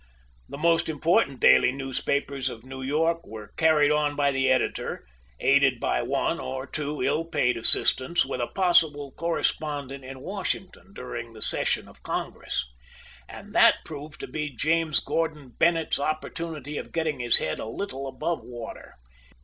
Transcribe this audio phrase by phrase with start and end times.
[0.49, 5.05] The most important daily newspapers of New York were carried on by the editor,
[5.39, 11.33] aided by one or two ill paid assistants, with a possible correspondent in Washington during
[11.33, 12.67] the session of Congress.
[13.29, 18.07] And that proved to be James Gordon Bennett's opportunity of getting his head a little
[18.07, 18.95] above water.